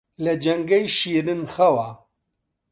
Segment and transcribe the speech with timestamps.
[0.23, 1.89] لە جەنگەی شیرن خەوا